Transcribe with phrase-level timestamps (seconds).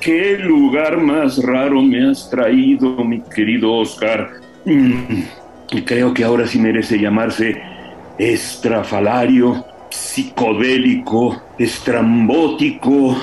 [0.00, 4.40] ¿Qué lugar más raro me has traído, mi querido Oscar?
[4.64, 5.22] Mm,
[5.84, 7.60] creo que ahora sí merece llamarse
[8.18, 13.16] estrafalario, psicodélico, estrambótico.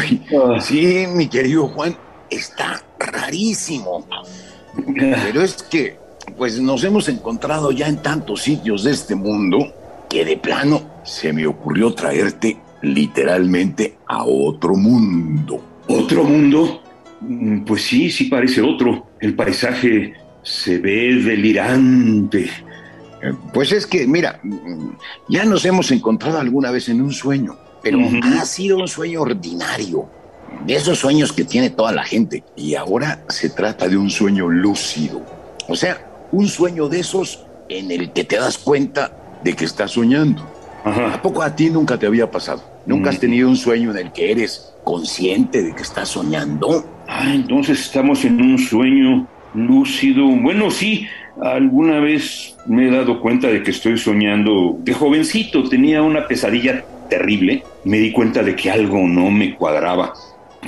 [0.00, 0.22] Ay,
[0.60, 1.96] sí, mi querido Juan,
[2.30, 4.06] está rarísimo.
[4.96, 5.98] Pero es que,
[6.36, 9.72] pues nos hemos encontrado ya en tantos sitios de este mundo
[10.08, 15.62] que de plano se me ocurrió traerte literalmente a otro mundo.
[15.88, 16.82] ¿Otro mundo?
[17.20, 19.06] Mm, Pues sí, sí parece otro.
[19.20, 22.44] El paisaje se ve delirante.
[23.22, 24.40] Eh, Pues es que, mira,
[25.28, 30.08] ya nos hemos encontrado alguna vez en un sueño, pero ha sido un sueño ordinario,
[30.66, 32.44] de esos sueños que tiene toda la gente.
[32.56, 35.22] Y ahora se trata de un sueño lúcido,
[35.68, 39.92] o sea, un sueño de esos en el que te das cuenta de que estás
[39.92, 40.42] soñando.
[40.84, 41.14] Ajá.
[41.14, 42.62] ¿A poco a ti nunca te había pasado?
[42.86, 43.20] ¿Nunca has Mm.
[43.20, 46.84] tenido un sueño en el que eres consciente de que estás soñando?
[47.08, 50.26] Ah, entonces estamos en un sueño lúcido.
[50.26, 51.06] Bueno, sí,
[51.40, 54.76] alguna vez me he dado cuenta de que estoy soñando.
[54.80, 57.62] De jovencito tenía una pesadilla terrible.
[57.84, 60.12] Me di cuenta de que algo no me cuadraba.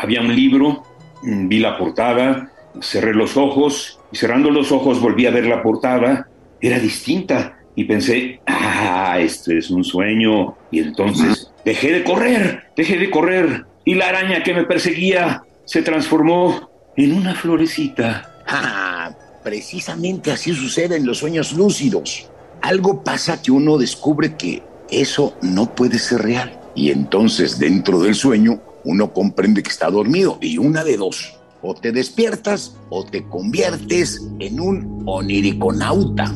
[0.00, 0.82] Había un libro,
[1.22, 5.62] mm, vi la portada, cerré los ojos y cerrando los ojos volví a ver la
[5.62, 6.28] portada.
[6.60, 10.56] Era distinta y pensé, ah, esto es un sueño.
[10.70, 13.66] Y entonces dejé de correr, dejé de correr.
[13.84, 18.42] Y la araña que me perseguía se transformó en una florecita.
[18.46, 19.10] Ah,
[19.42, 22.28] precisamente así sucede en los sueños lúcidos.
[22.62, 26.58] Algo pasa que uno descubre que eso no puede ser real.
[26.74, 31.34] Y entonces dentro del sueño uno comprende que está dormido y una de dos.
[31.62, 36.34] O te despiertas o te conviertes en un oniriconauta.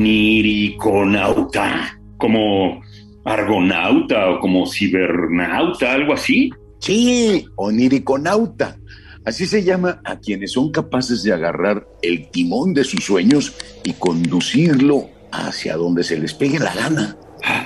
[0.00, 2.00] Oniriconauta.
[2.16, 2.80] Como
[3.22, 6.50] argonauta o como cibernauta, algo así.
[6.78, 8.78] Sí, oniriconauta.
[9.26, 13.92] Así se llama a quienes son capaces de agarrar el timón de sus sueños y
[13.92, 17.16] conducirlo hacia donde se les pegue la gana.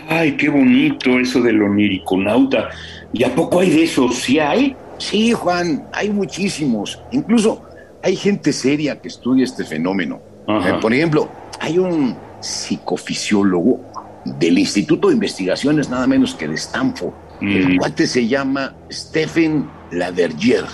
[0.09, 2.69] Ay, qué bonito eso del oniriconauta.
[3.13, 4.11] ¿Y a poco hay de eso?
[4.11, 4.75] ¿Sí hay?
[4.99, 7.01] Sí, Juan, hay muchísimos.
[7.13, 7.63] Incluso
[8.03, 10.21] hay gente seria que estudia este fenómeno.
[10.49, 11.29] Eh, por ejemplo,
[11.65, 13.81] hay un psicofisiólogo
[14.27, 17.13] del Instituto de Investigaciones nada menos que de Stanford.
[17.41, 17.77] El Mm.
[17.79, 20.65] cuate se llama Stephen Lavergier,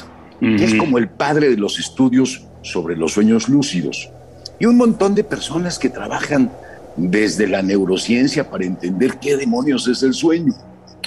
[0.40, 0.78] que es Ujú.
[0.78, 4.08] como el padre de los estudios sobre los sueños lúcidos.
[4.58, 6.50] Y un montón de personas que trabajan
[6.96, 10.52] desde la neurociencia para entender qué demonios es el sueño.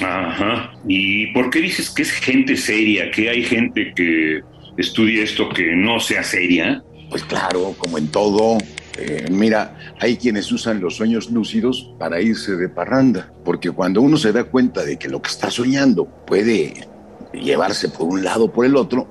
[0.01, 0.71] Ajá.
[0.87, 3.11] ¿Y por qué dices que es gente seria?
[3.11, 4.41] ¿Que hay gente que
[4.77, 6.81] estudia esto que no sea seria?
[7.09, 8.57] Pues claro, como en todo,
[8.97, 14.17] eh, mira, hay quienes usan los sueños lúcidos para irse de parranda, porque cuando uno
[14.17, 16.87] se da cuenta de que lo que está soñando puede
[17.33, 19.07] llevarse por un lado o por el otro,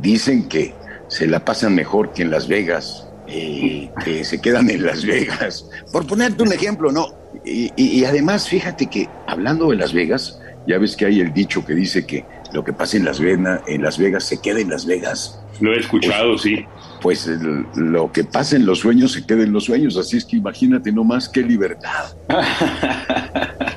[0.00, 0.74] dicen que
[1.08, 5.68] se la pasan mejor que en Las Vegas, eh, que se quedan en Las Vegas.
[5.92, 7.08] Por ponerte un ejemplo, ¿no?
[7.44, 11.32] Y, y- y además, fíjate que hablando de Las Vegas, ya ves que hay el
[11.32, 14.60] dicho que dice que lo que pasa en Las, Vena- en Las Vegas se queda
[14.60, 16.64] en Las Vegas Lo he escuchado, sí.
[17.06, 17.30] Pues
[17.76, 20.90] lo que pasa en los sueños se queda en los sueños, así es que imagínate
[20.90, 22.16] nomás qué libertad.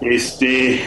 [0.00, 0.80] Este,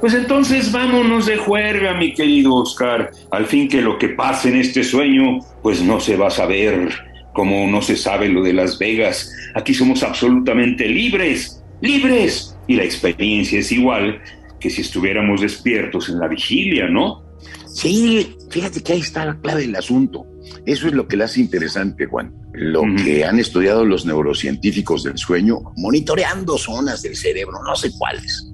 [0.00, 3.10] pues entonces vámonos de juerga, mi querido Oscar.
[3.30, 6.90] Al fin que lo que pasa en este sueño, pues no se va a saber
[7.34, 9.30] como no se sabe lo de Las Vegas.
[9.54, 12.56] Aquí somos absolutamente libres, libres.
[12.66, 14.20] Y la experiencia es igual
[14.58, 17.23] que si estuviéramos despiertos en la vigilia, ¿no?
[17.66, 20.26] Sí, fíjate que ahí está la clave del asunto.
[20.66, 22.32] Eso es lo que le hace interesante, Juan.
[22.52, 28.52] Lo que han estudiado los neurocientíficos del sueño, monitoreando zonas del cerebro, no sé cuáles,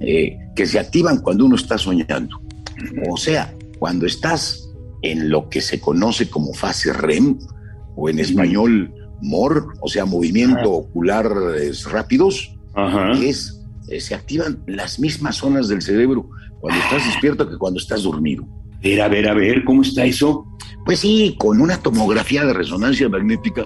[0.00, 2.40] eh, que se activan cuando uno está soñando.
[3.08, 4.68] O sea, cuando estás
[5.02, 7.38] en lo que se conoce como fase REM,
[7.94, 8.92] o en español
[9.22, 13.12] MOR, o sea, movimiento oculares rápidos, Ajá.
[13.12, 13.55] es
[13.88, 16.28] eh, se activan las mismas zonas del cerebro
[16.60, 18.46] cuando estás despierto que cuando estás dormido.
[19.02, 20.46] A ver, a ver, ¿cómo está eso?
[20.84, 23.64] Pues sí, con una tomografía de resonancia magnética,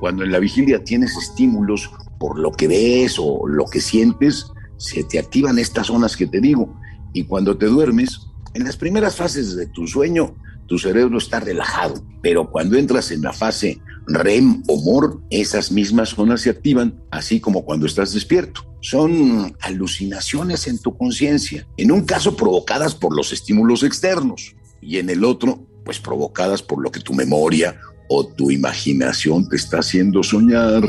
[0.00, 4.46] cuando en la vigilia tienes estímulos por lo que ves o lo que sientes,
[4.78, 6.74] se te activan estas zonas que te digo.
[7.12, 8.20] Y cuando te duermes,
[8.54, 10.34] en las primeras fases de tu sueño,
[10.66, 16.10] tu cerebro está relajado, pero cuando entras en la fase REM o MOR, esas mismas
[16.10, 18.71] zonas se activan, así como cuando estás despierto.
[18.82, 25.08] Son alucinaciones en tu conciencia, en un caso provocadas por los estímulos externos y en
[25.08, 30.24] el otro, pues provocadas por lo que tu memoria o tu imaginación te está haciendo
[30.24, 30.82] soñar.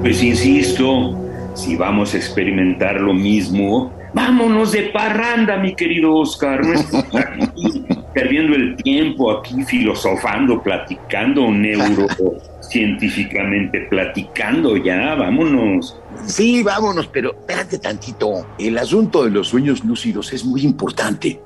[0.00, 1.18] Pues insisto,
[1.54, 6.64] si vamos a experimentar lo mismo, vámonos de parranda, mi querido Oscar.
[6.64, 6.78] No
[7.18, 7.84] aquí
[8.14, 16.00] perdiendo el tiempo aquí filosofando, platicando, neurocientíficamente platicando ya, vámonos.
[16.26, 18.46] Sí, vámonos, pero espérate tantito.
[18.58, 21.42] El asunto de los sueños lúcidos es muy importante,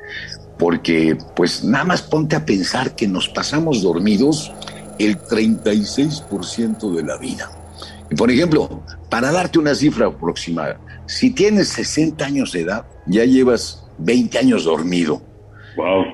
[0.59, 4.53] porque pues nada más ponte a pensar que nos pasamos dormidos
[4.99, 7.51] el 36% de la vida.
[8.17, 13.87] Por ejemplo, para darte una cifra aproximada, si tienes 60 años de edad, ya llevas
[13.99, 15.23] 20 años dormido.
[15.77, 16.05] Wow.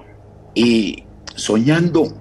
[0.55, 1.05] Y
[1.35, 2.15] soñando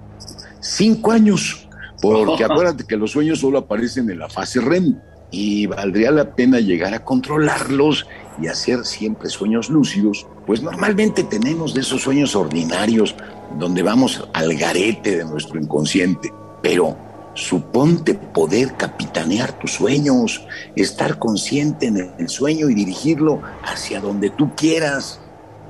[0.60, 1.68] 5 años,
[2.00, 6.60] porque acuérdate que los sueños solo aparecen en la fase REM y valdría la pena
[6.60, 8.06] llegar a controlarlos
[8.40, 13.14] y hacer siempre sueños lúcidos, pues normalmente tenemos de esos sueños ordinarios
[13.58, 16.32] donde vamos al garete de nuestro inconsciente,
[16.62, 16.96] pero
[17.38, 20.44] Suponte poder capitanear tus sueños,
[20.74, 25.20] estar consciente en el sueño y dirigirlo hacia donde tú quieras.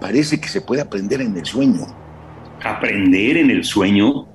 [0.00, 1.86] Parece que se puede aprender en el sueño.
[2.64, 4.26] ¿Aprender en el sueño?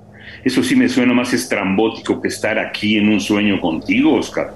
[0.44, 4.54] Eso sí me suena más estrambótico que estar aquí en un sueño contigo, Oscar.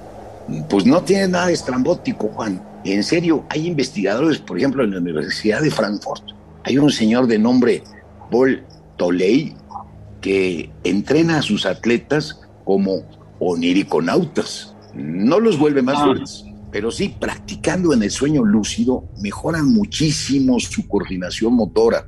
[0.70, 2.62] Pues no tiene nada de estrambótico, Juan.
[2.84, 6.22] En serio, hay investigadores, por ejemplo, en la Universidad de Frankfurt.
[6.62, 7.82] Hay un señor de nombre
[8.30, 8.62] Paul
[8.96, 9.56] Toley
[10.20, 13.02] que entrena a sus atletas como
[13.38, 14.74] oniriconautas.
[14.94, 16.04] No los vuelve más ah.
[16.04, 22.06] fuertes, pero sí, practicando en el sueño lúcido, mejoran muchísimo su coordinación motora.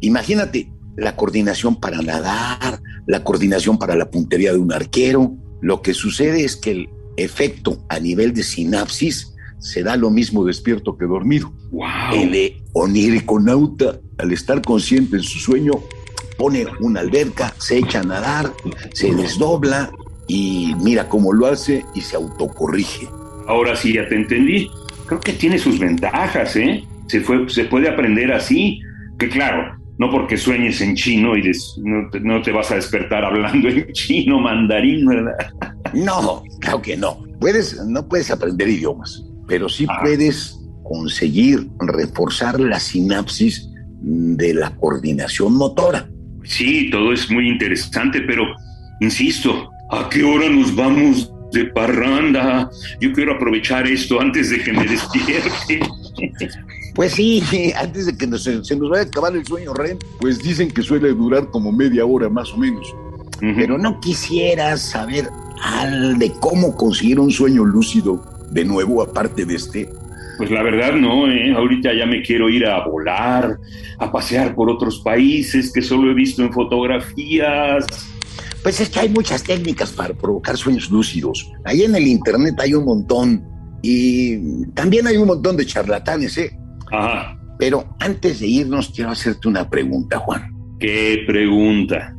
[0.00, 5.36] Imagínate la coordinación para nadar, la coordinación para la puntería de un arquero.
[5.60, 10.44] Lo que sucede es que el efecto a nivel de sinapsis se da lo mismo
[10.44, 11.52] despierto que dormido.
[12.12, 15.74] El oniriconauta, al estar consciente en su sueño,
[16.36, 18.52] pone una alberca, se echa a nadar,
[18.92, 19.92] se desdobla
[20.32, 23.08] y mira cómo lo hace y se autocorrige.
[23.48, 24.70] Ahora sí ya te entendí.
[25.06, 26.84] Creo que tiene sus ventajas, ¿eh?
[27.08, 28.80] Se, fue, se puede aprender así,
[29.18, 33.24] que claro, no porque sueñes en chino y no, te, no, te, vas a despertar
[33.24, 35.52] hablando en chino, mandarín, ¿verdad?
[35.94, 37.24] No, claro que no.
[37.40, 39.98] Puedes, no puedes aprender idiomas, pero sí ah.
[40.00, 43.68] puedes conseguir reforzar la sinapsis
[44.00, 46.08] de la coordinación motora.
[46.44, 48.44] Sí, todo es muy interesante, pero
[49.00, 52.70] insisto, ¿a qué hora nos vamos de parranda?
[53.00, 55.80] Yo quiero aprovechar esto antes de que me despierte.
[56.92, 57.40] Pues sí,
[57.80, 61.10] antes de que se nos vaya a acabar el sueño REM, pues dicen que suele
[61.14, 62.94] durar como media hora más o menos.
[63.38, 65.28] Pero no quisieras saber
[65.62, 69.88] al de cómo conseguir un sueño lúcido de nuevo, aparte de este.
[70.36, 71.54] Pues la verdad no, ¿eh?
[71.54, 73.58] ahorita ya me quiero ir a volar,
[73.98, 77.86] a pasear por otros países que solo he visto en fotografías.
[78.62, 81.50] Pues es que hay muchas técnicas para provocar sueños lúcidos.
[81.64, 83.44] Ahí en el internet hay un montón
[83.82, 86.58] y también hay un montón de charlatanes, ¿eh?
[86.92, 87.38] Ajá.
[87.58, 90.54] Pero antes de irnos quiero hacerte una pregunta, Juan.
[90.78, 92.14] ¿Qué pregunta?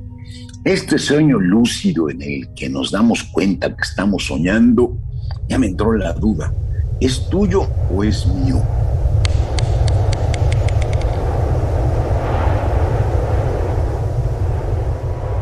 [0.63, 4.95] Este sueño lúcido en el que nos damos cuenta que estamos soñando,
[5.49, 6.53] ya me entró la duda.
[6.99, 8.61] ¿Es tuyo o es mío?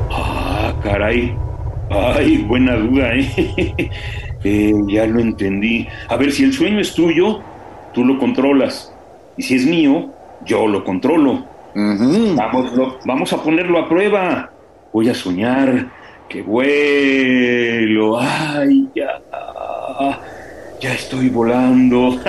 [0.09, 1.33] Ah, caray.
[1.89, 3.89] Ay, buena duda, ¿eh?
[4.43, 4.73] ¿eh?
[4.87, 5.87] Ya lo entendí.
[6.09, 7.39] A ver, si el sueño es tuyo,
[7.93, 8.93] tú lo controlas.
[9.37, 10.11] Y si es mío,
[10.45, 11.45] yo lo controlo.
[11.73, 12.73] vamos,
[13.05, 14.51] vamos a ponerlo a prueba.
[14.91, 15.87] Voy a soñar
[16.27, 18.19] que vuelo.
[18.19, 19.21] Ay, ya
[20.79, 22.19] ya estoy volando.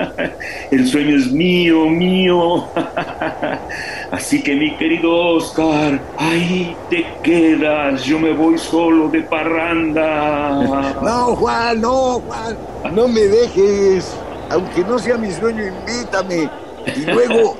[0.70, 2.68] El sueño es mío, mío.
[4.10, 8.04] Así que mi querido Oscar, ahí te quedas.
[8.04, 10.90] Yo me voy solo de parranda.
[11.02, 12.56] No, Juan, no, Juan.
[12.94, 14.14] No me dejes.
[14.50, 16.48] Aunque no sea mi sueño, invítame.
[16.96, 17.56] Y luego,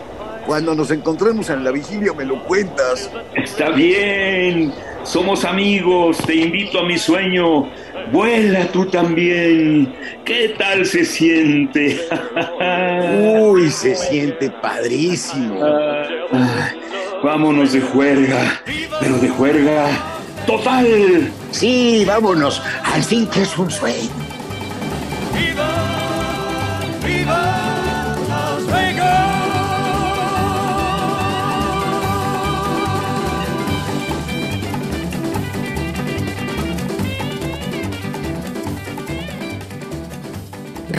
[0.47, 3.11] cuando nos encontremos en la vigilia, me lo cuentas.
[3.35, 4.73] Está bien.
[5.03, 6.19] Somos amigos.
[6.19, 7.71] Te invito a mi sueño.
[8.13, 9.95] Vuela tú también.
[10.25, 12.01] ¿Qué tal se siente?
[13.41, 15.61] Uy, se siente padrísimo.
[15.63, 16.71] Ah,
[17.23, 18.63] vámonos de juerga,
[19.01, 19.87] pero de juerga
[20.47, 21.31] total.
[21.51, 22.63] Sí, vámonos.
[22.85, 24.11] Al fin que es un sueño.